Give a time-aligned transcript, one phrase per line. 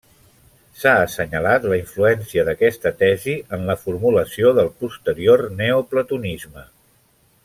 [0.83, 6.65] S'ha assenyalat la influència d'aquesta tesi en la formulació del posterior neoplatonisme.